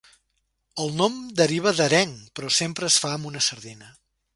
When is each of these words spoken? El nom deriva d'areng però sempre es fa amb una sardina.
El 0.83 0.89
nom 1.01 1.19
deriva 1.41 1.75
d'areng 1.81 2.17
però 2.39 2.53
sempre 2.59 2.91
es 2.93 3.01
fa 3.05 3.17
amb 3.19 3.33
una 3.35 3.49
sardina. 3.51 3.97